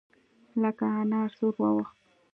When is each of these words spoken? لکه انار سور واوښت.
لکه 0.61 0.85
انار 1.01 1.29
سور 1.37 1.53
واوښت. 1.61 1.95